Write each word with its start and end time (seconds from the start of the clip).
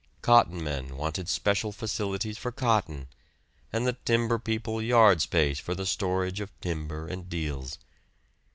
Cotton 0.23 0.63
men 0.63 0.97
wanted 0.97 1.29
special 1.29 1.71
facilities 1.71 2.35
for 2.39 2.51
cotton, 2.51 3.07
and 3.71 3.85
the 3.85 3.93
timber 3.93 4.39
people 4.39 4.81
yard 4.81 5.21
space 5.21 5.59
for 5.59 5.75
the 5.75 5.85
storage 5.85 6.39
of 6.41 6.49
timber 6.59 7.07
and 7.07 7.29
deals. 7.29 7.77